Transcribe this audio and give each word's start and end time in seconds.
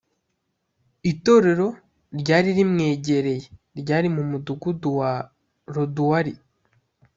itorero 1.11 1.67
ryari 2.19 2.49
rimwegereye 2.57 3.43
ryari 3.79 4.07
mu 4.15 4.23
mudugudu 4.29 4.87
wa 4.99 5.11
loduwari 5.73 6.33